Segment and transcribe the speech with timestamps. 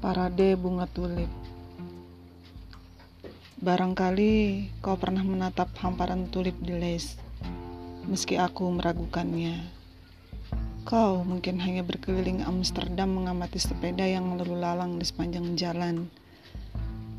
[0.00, 1.28] Parade bunga tulip.
[3.60, 7.20] Barangkali kau pernah menatap hamparan tulip di les,
[8.08, 9.60] meski aku meragukannya.
[10.88, 16.08] Kau mungkin hanya berkeliling Amsterdam mengamati sepeda yang lalu lalang di sepanjang jalan.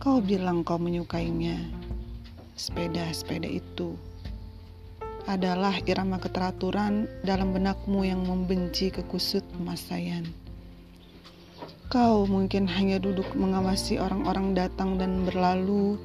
[0.02, 1.62] Kau bilang kau menyukainya.
[2.58, 3.94] Sepeda-sepeda itu
[5.30, 10.41] adalah irama keteraturan dalam benakmu yang membenci kekusut kemasayan.
[11.92, 16.00] Kau mungkin hanya duduk mengawasi orang-orang datang dan berlalu,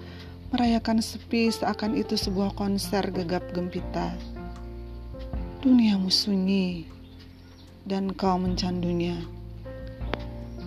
[0.50, 4.10] merayakan sepi seakan itu sebuah konser gegap gempita.
[5.62, 6.90] Duniamu sunyi,
[7.86, 9.14] dan kau mencandunya.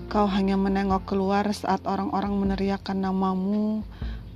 [0.08, 3.84] Kau hanya menengok keluar saat orang-orang meneriakkan namamu,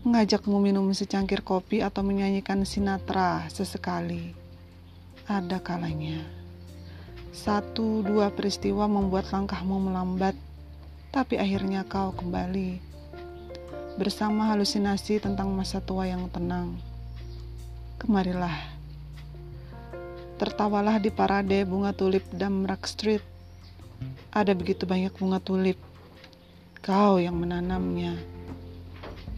[0.04, 4.36] mengajakmu minum secangkir kopi atau menyanyikan sinatra sesekali.
[5.32, 6.20] Ada kalanya.
[7.32, 10.36] Satu dua peristiwa membuat langkahmu melambat
[11.14, 12.82] tapi akhirnya kau kembali
[14.02, 16.74] bersama halusinasi tentang masa tua yang tenang.
[18.02, 18.58] Kemarilah,
[20.42, 23.22] tertawalah di parade bunga tulip Damrak Street.
[24.34, 25.78] Ada begitu banyak bunga tulip.
[26.82, 28.18] Kau yang menanamnya.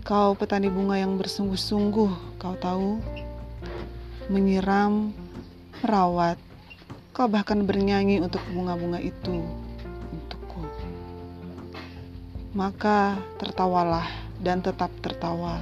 [0.08, 3.04] Kau petani bunga yang bersungguh-sungguh, kau tahu.
[4.32, 5.12] Menyiram,
[5.84, 6.40] merawat,
[7.12, 9.65] kau bahkan bernyanyi untuk bunga-bunga itu
[12.56, 14.08] maka tertawalah
[14.40, 15.60] dan tetap tertawa.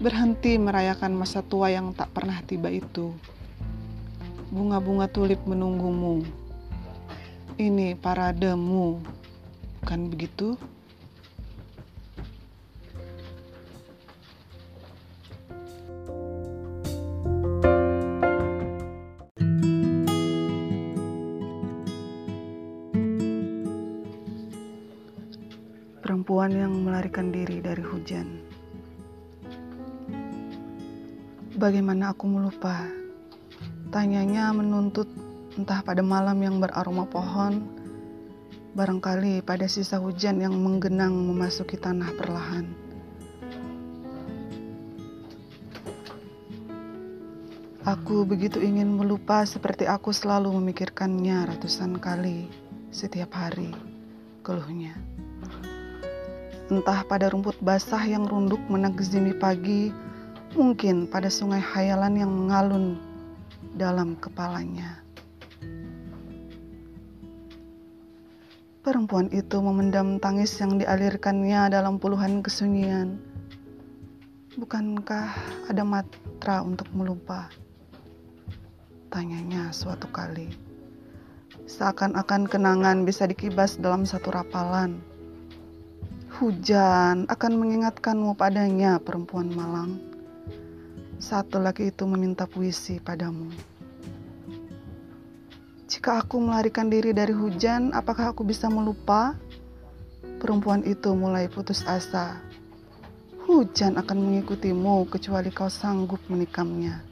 [0.00, 3.12] Berhenti merayakan masa tua yang tak pernah tiba itu.
[4.48, 6.24] Bunga-bunga tulip menunggumu.
[7.60, 8.96] Ini parademu,
[9.84, 10.56] bukan begitu?
[26.00, 28.40] Perempuan yang melarikan diri dari hujan.
[31.60, 32.88] Bagaimana aku melupa?
[33.92, 35.06] Tanyanya menuntut
[35.60, 37.68] entah pada malam yang beraroma pohon,
[38.72, 42.64] barangkali pada sisa hujan yang menggenang memasuki tanah perlahan.
[47.84, 52.46] Aku begitu ingin melupa seperti aku selalu memikirkannya ratusan kali
[52.94, 53.74] setiap hari,
[54.46, 55.09] keluhnya
[56.70, 59.90] entah pada rumput basah yang runduk menagzimi pagi,
[60.54, 62.94] mungkin pada sungai hayalan yang mengalun
[63.74, 65.02] dalam kepalanya.
[68.80, 73.20] Perempuan itu memendam tangis yang dialirkannya dalam puluhan kesunyian.
[74.56, 75.36] Bukankah
[75.68, 77.50] ada matra untuk melupa?
[79.10, 80.48] Tanyanya suatu kali.
[81.66, 85.09] Seakan-akan kenangan bisa dikibas dalam satu rapalan
[86.40, 90.00] Hujan akan mengingatkanmu padanya, perempuan malang.
[91.20, 93.52] Satu laki itu meminta puisi padamu.
[95.84, 99.36] Jika aku melarikan diri dari hujan, apakah aku bisa melupa?
[100.40, 102.40] Perempuan itu mulai putus asa.
[103.44, 107.04] Hujan akan mengikutimu kecuali kau sanggup menikamnya.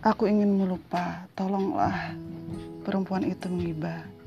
[0.00, 2.16] Aku ingin melupa, tolonglah.
[2.88, 4.17] Perempuan itu mengibah.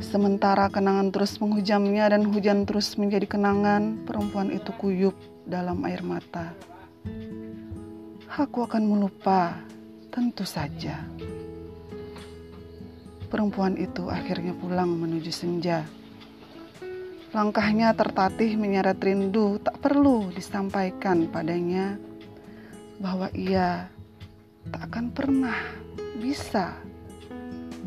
[0.00, 5.12] Sementara kenangan terus menghujamnya dan hujan terus menjadi kenangan, perempuan itu kuyup
[5.44, 6.56] dalam air mata.
[8.32, 9.60] Aku akan melupa,
[10.08, 11.04] tentu saja.
[13.28, 15.84] Perempuan itu akhirnya pulang menuju senja.
[17.30, 21.94] Langkahnya tertatih menyeret rindu, tak perlu disampaikan padanya
[22.98, 23.86] bahwa ia
[24.72, 25.60] tak akan pernah
[26.18, 26.74] bisa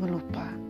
[0.00, 0.63] melupa.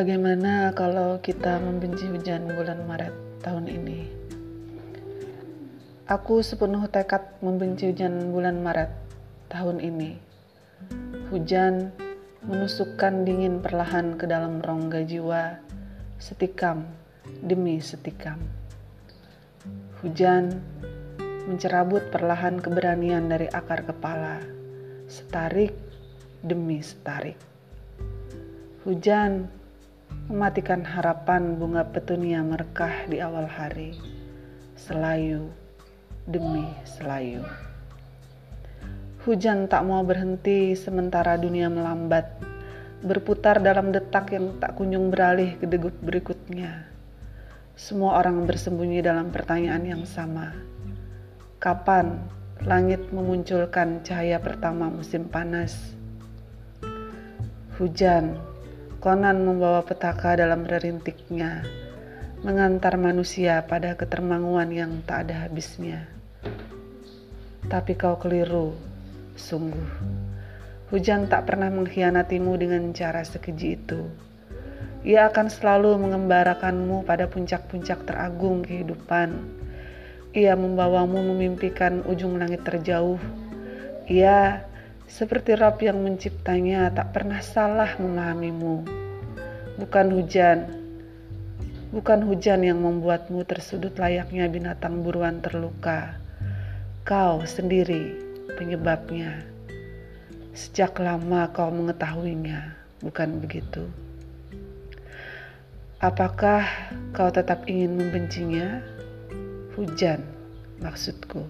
[0.00, 3.12] Bagaimana kalau kita membenci hujan bulan Maret
[3.44, 4.08] tahun ini?
[6.08, 8.88] Aku sepenuh tekad membenci hujan bulan Maret
[9.52, 10.16] tahun ini.
[11.28, 11.92] Hujan
[12.48, 15.60] menusukkan dingin perlahan ke dalam rongga jiwa,
[16.16, 16.88] setikam
[17.44, 18.40] demi setikam.
[20.00, 20.64] Hujan
[21.44, 24.40] mencerabut perlahan keberanian dari akar kepala,
[25.12, 25.76] setarik
[26.40, 27.36] demi setarik.
[28.88, 29.59] Hujan
[30.30, 33.98] mematikan harapan bunga petunia merkah di awal hari,
[34.78, 35.50] selayu
[36.22, 37.42] demi selayu.
[39.26, 42.30] Hujan tak mau berhenti sementara dunia melambat,
[43.02, 46.86] berputar dalam detak yang tak kunjung beralih ke degup berikutnya.
[47.74, 50.54] Semua orang bersembunyi dalam pertanyaan yang sama.
[51.58, 52.22] Kapan
[52.62, 55.74] langit memunculkan cahaya pertama musim panas?
[57.82, 58.49] Hujan
[59.00, 61.64] konan membawa petaka dalam rerintiknya,
[62.46, 66.06] mengantar manusia pada ketermanguan yang tak ada habisnya.
[67.66, 68.76] Tapi kau keliru,
[69.34, 69.88] sungguh.
[70.92, 74.04] Hujan tak pernah mengkhianatimu dengan cara sekeji itu.
[75.02, 79.60] Ia akan selalu mengembarakanmu pada puncak-puncak teragung kehidupan
[80.30, 83.18] ia membawamu memimpikan ujung langit terjauh.
[84.06, 84.62] Ia
[85.10, 88.86] seperti Rob yang menciptanya tak pernah salah memahamimu.
[89.82, 90.70] Bukan hujan,
[91.90, 96.14] bukan hujan yang membuatmu tersudut layaknya binatang buruan terluka.
[97.02, 98.14] Kau sendiri
[98.54, 99.42] penyebabnya.
[100.54, 103.90] Sejak lama kau mengetahuinya, bukan begitu?
[105.98, 106.62] Apakah
[107.10, 108.80] kau tetap ingin membencinya?
[109.80, 110.20] hujan
[110.84, 111.46] maksudku.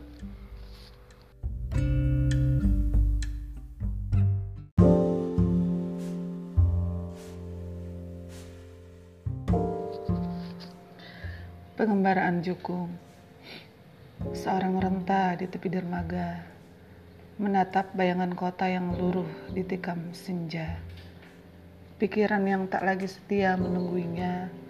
[12.41, 12.91] Jukung
[14.35, 16.43] Seorang renta di tepi dermaga
[17.41, 20.81] Menatap bayangan kota yang luruh di tikam senja
[22.01, 24.61] Pikiran yang tak lagi setia menungguinya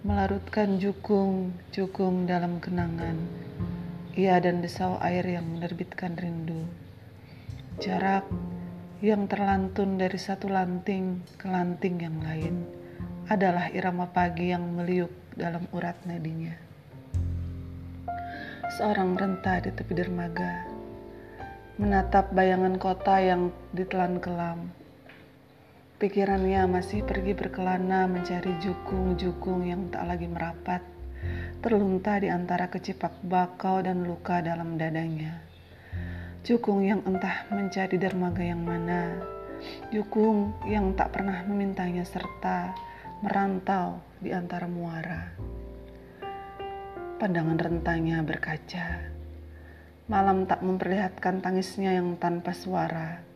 [0.00, 3.20] melarutkan jukung-jukung dalam kenangan.
[4.16, 6.64] Ia dan desau air yang menerbitkan rindu.
[7.84, 8.24] Jarak
[9.04, 12.64] yang terlantun dari satu lanting ke lanting yang lain
[13.28, 16.69] adalah irama pagi yang meliuk dalam urat nadinya.
[18.70, 20.62] Seorang renta di tepi dermaga
[21.74, 24.70] menatap bayangan kota yang ditelan kelam
[26.00, 30.80] Pikirannya masih pergi berkelana mencari jukung-jukung yang tak lagi merapat,
[31.60, 35.44] terlunta di antara kecipak bakau dan luka dalam dadanya.
[36.40, 39.12] Jukung yang entah mencari dermaga yang mana,
[39.92, 42.72] jukung yang tak pernah memintanya serta
[43.20, 45.36] merantau di antara muara.
[47.20, 49.04] Pandangan rentanya berkaca.
[50.08, 53.30] Malam tak memperlihatkan tangisnya yang tanpa suara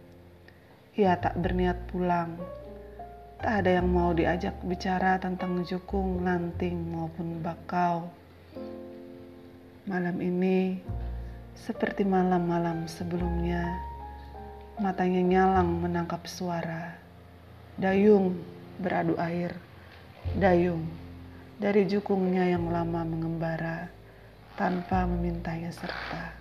[0.94, 2.38] ia tak berniat pulang.
[3.42, 8.06] Tak ada yang mau diajak bicara tentang jukung, lanting, maupun bakau.
[9.90, 10.78] Malam ini,
[11.58, 13.66] seperti malam-malam sebelumnya,
[14.78, 16.94] matanya nyalang menangkap suara.
[17.74, 18.38] Dayung
[18.78, 19.50] beradu air,
[20.38, 20.86] dayung
[21.54, 23.86] dari jukungnya yang lama mengembara
[24.58, 26.34] tanpa memintanya serta.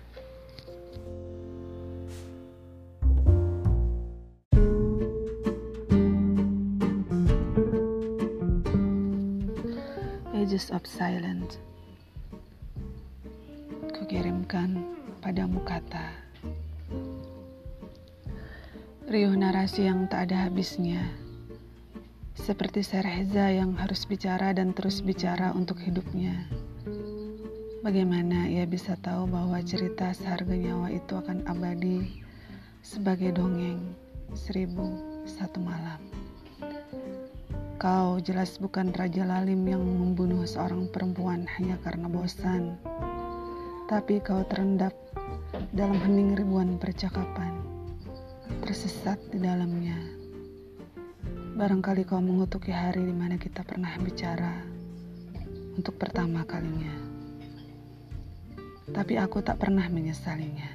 [10.34, 11.56] Pages of Silence.
[13.94, 14.82] Kukirimkan
[15.22, 16.10] padamu kata.
[19.08, 21.23] Riuh narasi yang tak ada habisnya
[22.34, 26.50] Seperti Serheza yang harus bicara dan terus bicara untuk hidupnya
[27.86, 32.22] Bagaimana ia bisa tahu bahwa cerita seharga nyawa itu akan abadi
[32.82, 33.94] Sebagai dongeng
[34.34, 36.02] seribu satu malam
[37.74, 42.78] Kau jelas bukan Raja Lalim yang membunuh seorang perempuan hanya karena bosan.
[43.90, 44.94] Tapi kau terendap
[45.74, 47.60] dalam hening ribuan percakapan,
[48.64, 50.03] tersesat di dalamnya.
[51.54, 54.58] Barangkali kau mengutuki hari di mana kita pernah bicara
[55.78, 56.90] untuk pertama kalinya.
[58.90, 60.66] Tapi aku tak pernah menyesalinya.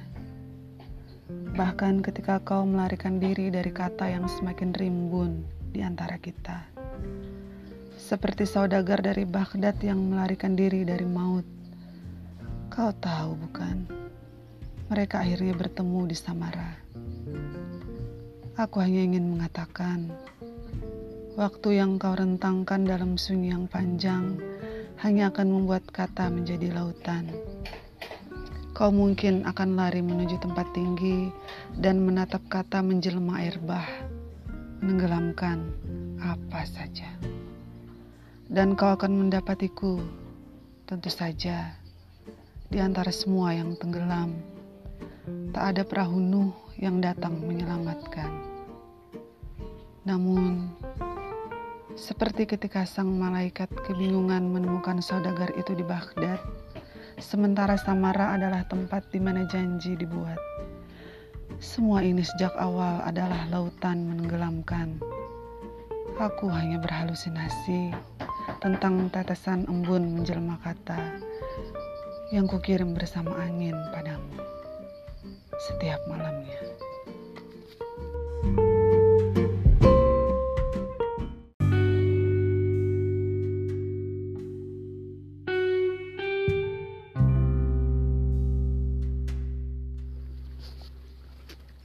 [1.52, 6.64] Bahkan ketika kau melarikan diri dari kata yang semakin rimbun di antara kita
[8.00, 11.46] seperti saudagar dari Baghdad yang melarikan diri dari maut.
[12.66, 13.86] Kau tahu bukan?
[14.90, 16.74] Mereka akhirnya bertemu di Samara.
[18.58, 20.10] Aku hanya ingin mengatakan,
[21.38, 24.38] waktu yang kau rentangkan dalam sunyi yang panjang
[25.02, 27.30] hanya akan membuat kata menjadi lautan.
[28.72, 31.28] Kau mungkin akan lari menuju tempat tinggi
[31.76, 33.86] dan menatap kata menjelma air bah,
[34.80, 35.68] menenggelamkan
[36.20, 37.10] apa saja
[38.50, 40.02] dan kau akan mendapatiku,
[40.82, 41.70] tentu saja,
[42.66, 44.34] di antara semua yang tenggelam.
[45.54, 48.26] Tak ada perahu Nuh yang datang menyelamatkan.
[50.02, 50.66] Namun,
[51.98, 56.38] seperti ketika sang malaikat kebingungan menemukan saudagar itu di Baghdad,
[57.18, 60.38] sementara Samara adalah tempat di mana janji dibuat.
[61.58, 65.02] Semua ini sejak awal adalah lautan menenggelamkan.
[66.20, 67.96] Aku hanya berhalusinasi
[68.60, 71.00] tentang tetesan embun menjelma kata
[72.30, 74.38] yang kukirim bersama angin padamu
[75.60, 76.89] setiap malamnya.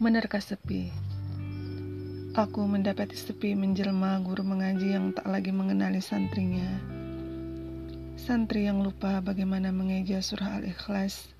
[0.05, 0.93] Menerka sepi.
[2.37, 6.77] Aku mendapati sepi menjelma guru mengaji yang tak lagi mengenali santrinya.
[8.13, 11.33] Santri yang lupa bagaimana mengeja surah Al-Ikhlas.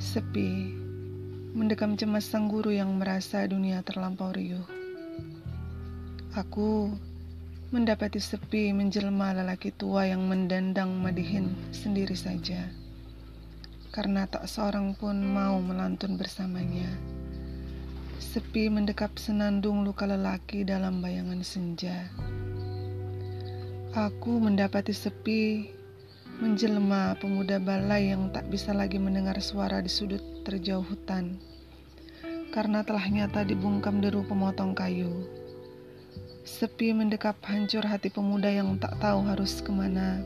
[0.00, 0.72] Sepi.
[1.52, 4.64] Mendekam cemas sang guru yang merasa dunia terlampau riuh.
[6.40, 6.88] Aku
[7.68, 12.64] mendapati sepi menjelma lelaki tua yang mendandang madihin sendiri saja.
[13.92, 17.13] Karena tak seorang pun mau melantun bersamanya.
[18.22, 22.10] Sepi mendekap senandung luka lelaki dalam bayangan senja.
[23.94, 25.70] Aku mendapati sepi
[26.38, 31.38] menjelma pemuda balai yang tak bisa lagi mendengar suara di sudut terjauh hutan
[32.54, 35.26] karena telah nyata dibungkam deru pemotong kayu.
[36.46, 40.22] Sepi mendekap hancur hati pemuda yang tak tahu harus ke mana,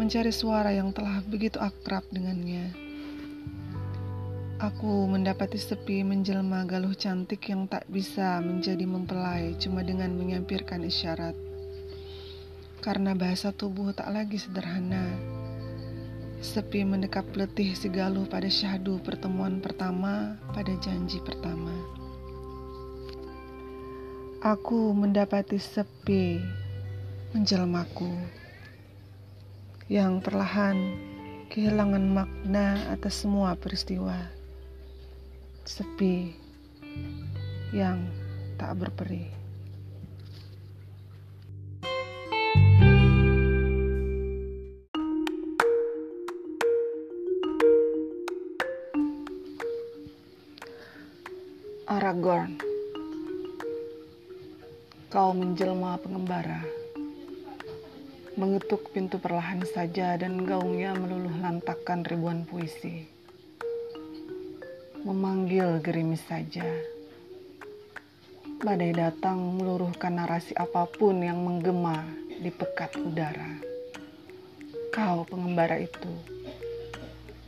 [0.00, 2.85] mencari suara yang telah begitu akrab dengannya.
[4.56, 11.36] Aku mendapati sepi menjelma galuh cantik yang tak bisa menjadi mempelai cuma dengan menyampirkan isyarat.
[12.80, 15.12] Karena bahasa tubuh tak lagi sederhana.
[16.40, 21.76] Sepi mendekap letih si galuh pada syahdu pertemuan pertama pada janji pertama.
[24.40, 26.40] Aku mendapati sepi
[27.36, 28.08] menjelmaku
[29.92, 30.96] yang perlahan
[31.52, 34.35] kehilangan makna atas semua peristiwa
[35.66, 36.30] sepi
[37.74, 38.06] yang
[38.54, 39.26] tak berperi.
[51.86, 52.58] Aragorn,
[55.10, 56.62] kau menjelma pengembara,
[58.38, 63.15] mengetuk pintu perlahan saja dan gaungnya meluluh lantakan ribuan puisi
[65.06, 66.66] memanggil gerimis saja.
[68.58, 72.02] Badai datang meluruhkan narasi apa pun yang menggema
[72.42, 73.54] di pekat udara.
[74.90, 76.10] Kau pengembara itu,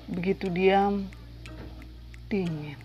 [0.07, 1.11] begitu diam,
[2.31, 2.79] dingin.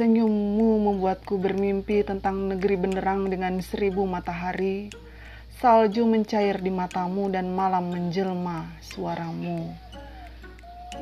[0.00, 4.88] Senyummu membuatku bermimpi tentang negeri benderang dengan seribu matahari,
[5.60, 9.84] salju mencair di matamu dan malam menjelma suaramu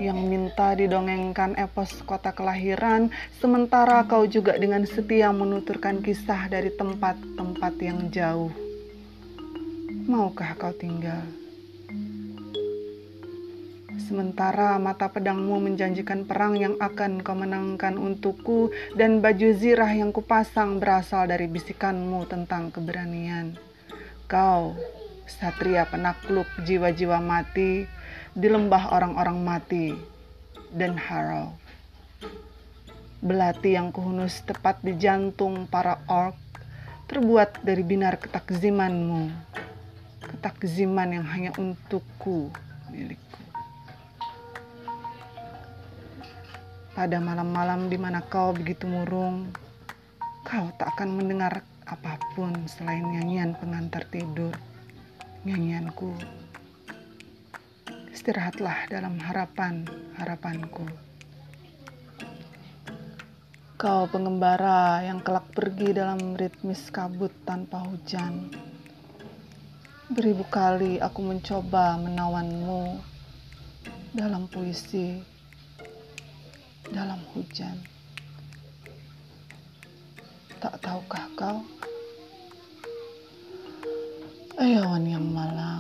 [0.01, 7.73] yang minta didongengkan epos kota kelahiran, sementara kau juga dengan setia menuturkan kisah dari tempat-tempat
[7.83, 8.53] yang jauh.
[10.09, 11.23] Maukah kau tinggal?
[14.03, 18.69] Sementara mata pedangmu menjanjikan perang yang akan kau menangkan untukku
[18.99, 23.57] dan baju zirah yang kupasang berasal dari bisikanmu tentang keberanian.
[24.29, 24.77] Kau,
[25.25, 27.89] satria penakluk jiwa-jiwa mati,
[28.33, 29.93] di lembah orang-orang mati
[30.73, 31.53] dan harau.
[33.21, 36.35] Belati yang kuhunus tepat di jantung para ork
[37.13, 39.29] terbuat dari binar ketakzimanmu.
[40.33, 42.49] Ketakziman yang hanya untukku
[42.89, 43.43] milikku.
[46.97, 49.53] Pada malam-malam di mana kau begitu murung,
[50.41, 54.57] kau tak akan mendengar apa pun selain nyanyian pengantar tidur,
[55.45, 56.42] nyanyianku
[58.23, 60.87] istirahatlah dalam harapan-harapanku.
[63.75, 68.47] Kau pengembara yang kelak pergi dalam ritmis kabut tanpa hujan.
[70.07, 73.03] Beribu kali aku mencoba menawanmu
[74.15, 75.19] dalam puisi,
[76.95, 77.75] dalam hujan.
[80.63, 81.59] Tak tahukah kau?
[84.63, 85.72] Ayawan yang malang.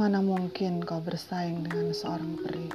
[0.00, 2.72] Mana mungkin kau bersaing dengan seorang peri?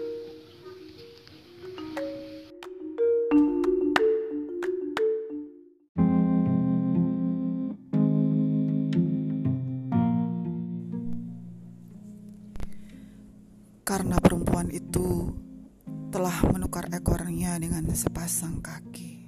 [13.81, 15.33] Karena perempuan itu
[16.13, 19.25] telah menukar ekornya dengan sepasang kaki.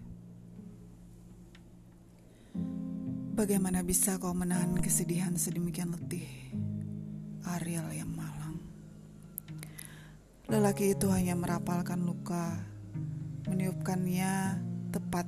[3.34, 6.77] Bagaimana bisa kau menahan kesedihan sedemikian letih?
[7.68, 8.64] Ariel yang malang.
[10.48, 12.64] Lelaki itu hanya merapalkan luka,
[13.44, 14.56] meniupkannya
[14.96, 15.28] tepat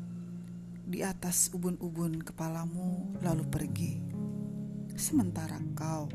[0.88, 3.94] di atas ubun-ubun kepalamu lalu pergi.
[4.96, 6.08] Sementara kau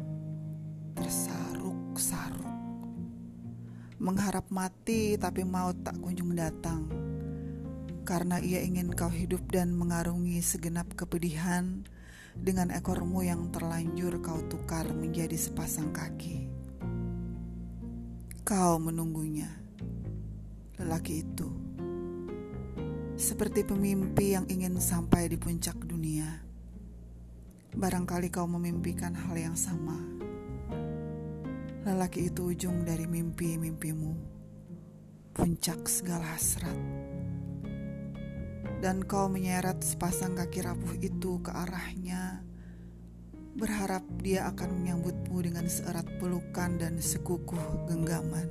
[0.96, 2.56] tersaruk-saruk.
[4.00, 6.88] Mengharap mati tapi maut tak kunjung datang.
[8.08, 11.84] Karena ia ingin kau hidup dan mengarungi segenap kepedihan
[12.34, 16.50] dengan ekormu yang terlanjur kau tukar menjadi sepasang kaki.
[18.44, 19.48] Kau menunggunya,
[20.76, 21.48] lelaki itu,
[23.14, 26.42] seperti pemimpi yang ingin sampai di puncak dunia.
[27.74, 29.96] Barangkali kau memimpikan hal yang sama.
[31.84, 34.12] Lelaki itu ujung dari mimpi-mimpimu,
[35.36, 37.03] puncak segala hasrat.
[38.84, 42.44] Dan kau menyeret sepasang kaki rapuh itu ke arahnya
[43.56, 48.44] berharap dia akan menyambutmu dengan seerat pelukan dan sekukuh genggaman.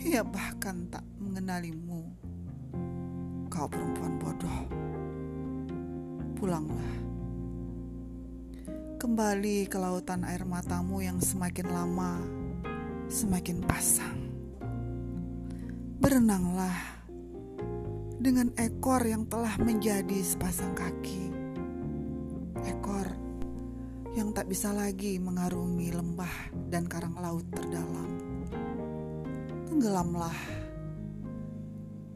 [0.00, 2.16] Ia bahkan tak mengenalimu.
[3.52, 4.72] Kau perempuan bodoh.
[6.40, 6.96] Pulanglah.
[8.96, 12.24] Kembali ke lautan air matamu yang semakin lama
[13.12, 14.16] semakin pasang.
[16.00, 16.93] Berenanglah
[18.24, 21.28] dengan ekor yang telah menjadi sepasang kaki.
[22.64, 23.04] Ekor
[24.16, 28.08] yang tak bisa lagi mengarungi lembah dan karang laut terdalam.
[29.68, 30.40] Tenggelamlah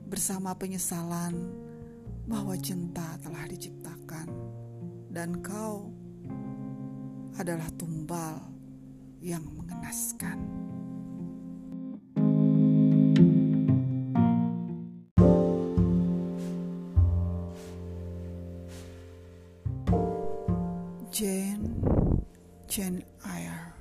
[0.08, 1.36] bersama penyesalan
[2.24, 4.32] bahwa cinta telah diciptakan
[5.12, 5.92] dan kau
[7.36, 8.48] adalah tumbal
[9.20, 10.57] yang mengenaskan.
[22.78, 23.74] Jane Eyre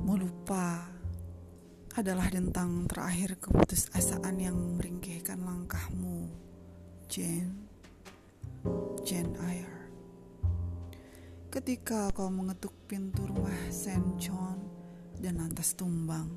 [0.00, 0.80] Melupa
[1.92, 6.32] adalah tentang terakhir keputusasaan yang meringkihkan langkahmu
[7.04, 7.68] Jane.
[9.04, 9.92] Jane Eyre.
[11.52, 14.64] Ketika kau mengetuk pintu rumah Saint John
[15.20, 16.32] dan lantas tumbang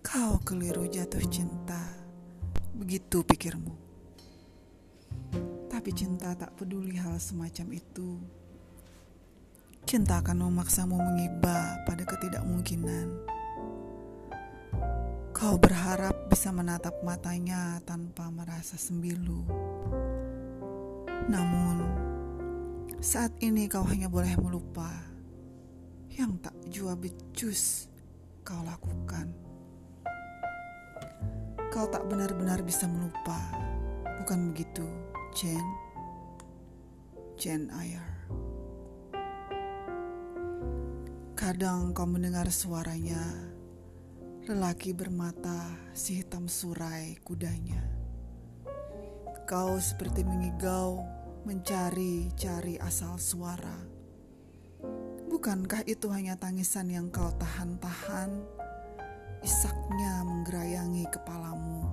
[0.00, 1.92] Kau keliru jatuh cinta.
[2.72, 3.76] Begitu pikirmu.
[5.68, 8.39] Tapi cinta tak peduli hal semacam itu.
[9.88, 13.08] Cinta akan memaksamu mengiba pada ketidakmungkinan.
[15.32, 19.40] Kau berharap bisa menatap matanya tanpa merasa sembilu.
[21.32, 21.76] Namun,
[23.00, 24.90] saat ini kau hanya boleh melupa
[26.12, 27.88] yang tak jua becus
[28.44, 29.32] kau lakukan.
[31.72, 33.38] Kau tak benar-benar bisa melupa,
[34.20, 34.84] bukan begitu?
[35.32, 35.64] Jen
[37.38, 38.19] Jen Ayer
[41.40, 43.16] Kadang kau mendengar suaranya
[44.44, 47.80] Lelaki bermata si hitam surai kudanya.
[49.48, 51.00] Kau seperti mengigau
[51.48, 53.72] mencari-cari asal suara.
[55.32, 58.44] Bukankah itu hanya tangisan yang kau tahan-tahan?
[59.40, 61.88] Isaknya menggerayangi kepalamu.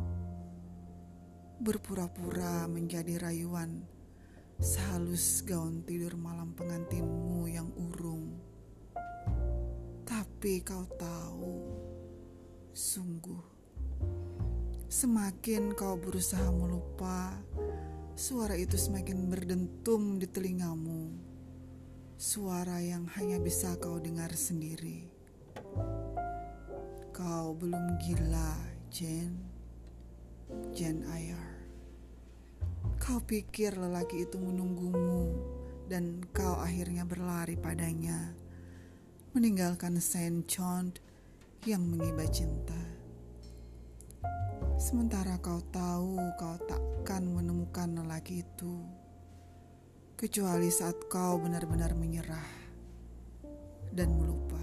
[1.64, 3.88] Berpura-pura menjadi rayuan
[4.60, 8.47] sehalus gaun tidur malam pengantinmu yang urung.
[10.38, 11.58] Tapi kau tahu,
[12.70, 13.42] sungguh,
[14.86, 17.34] semakin kau berusaha melupa,
[18.14, 21.10] suara itu semakin berdentum di telingamu.
[22.22, 25.10] Suara yang hanya bisa kau dengar sendiri.
[27.18, 28.62] Kau belum gila,
[28.94, 29.42] Jen.
[30.70, 31.66] Jen Ayar.
[33.02, 35.34] Kau pikir lelaki itu menunggumu
[35.90, 38.38] dan kau akhirnya berlari padanya,
[39.38, 40.90] meninggalkan Saint John
[41.70, 42.74] yang mengiba cinta.
[44.82, 48.82] Sementara kau tahu kau takkan menemukan lelaki itu,
[50.18, 52.50] kecuali saat kau benar-benar menyerah
[53.94, 54.58] dan melupa.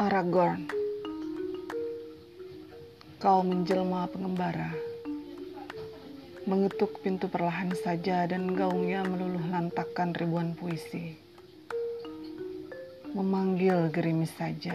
[0.00, 0.81] Aragorn,
[3.22, 4.74] kau menjelma pengembara,
[6.42, 11.14] mengetuk pintu perlahan saja dan gaungnya meluluh lantakkan ribuan puisi.
[13.14, 14.74] Memanggil gerimis saja.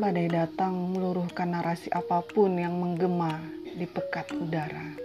[0.00, 3.44] Badai datang meluruhkan narasi apa pun yang menggema
[3.76, 4.96] di pekat udara.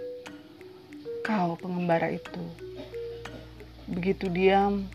[1.20, 2.40] Kau pengembara itu,
[3.84, 4.88] begitu diam,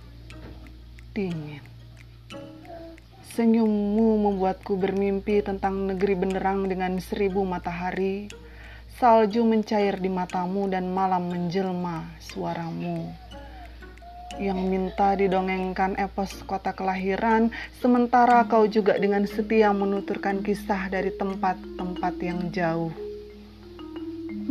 [1.13, 1.78] dingin.
[3.39, 8.27] Senyummu membuatku bermimpi tentang negeri benderang dengan seribu matahari.
[8.99, 13.07] Salju mencair di matamu dan malam menjelma suaramu.
[14.43, 17.47] yang minta didongengkan epos kota kelahiran,
[17.79, 22.91] sementara kau juga dengan setia menuturkan kisah dari tempat-tempat yang jauh.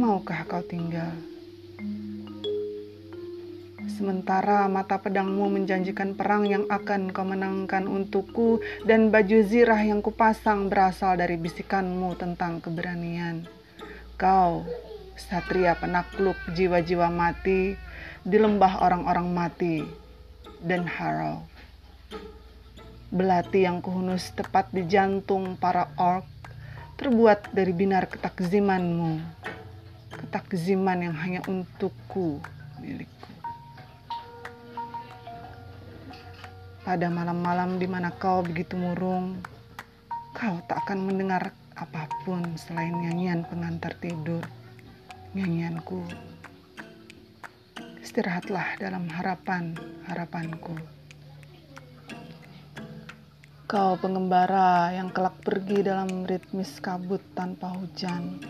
[0.01, 1.28] Maukah kau tinggal?
[3.89, 10.69] Sementara mata pedangmu menjanjikan perang yang akan kau menangkan untukku dan baju zirah yang kupasang
[10.69, 13.49] berasal dari bisikanmu tentang keberanian.
[14.21, 14.69] Kau,
[15.17, 17.81] satria penakluk jiwa-jiwa mati
[18.21, 19.81] di lembah orang-orang mati
[20.61, 21.49] dan harau.
[23.09, 26.29] Belati yang kuhunus tepat di jantung para ork
[27.01, 29.17] terbuat dari binar ketakzimanmu.
[30.13, 32.37] Ketakziman yang hanya untukku
[32.85, 33.38] milikku.
[36.89, 39.45] Pada malam-malam di mana kau begitu murung,
[40.33, 44.41] kau tak akan mendengar apa pun selain nyanyian pengantar tidur,
[45.37, 46.01] nyanyianku.
[48.01, 49.77] Istirahatlah dalam harapan,
[50.09, 50.81] harapanku.
[53.69, 58.41] Kau pengembara yang kelak pergi dalam ritmis kabut tanpa hujan.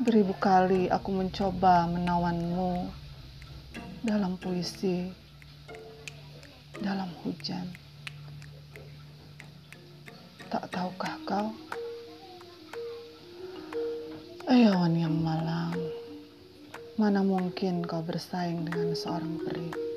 [0.00, 2.88] Beribu kali aku mencoba menawanmu
[4.08, 5.27] dalam puisi
[6.80, 7.66] dalam hujan.
[10.48, 11.48] Tak tahukah kau?
[14.48, 15.76] Ayawan yang malang,
[16.96, 19.87] mana mungkin kau bersaing dengan seorang peri?